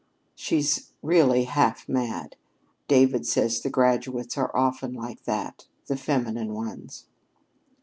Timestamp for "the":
3.61-3.69, 5.85-5.95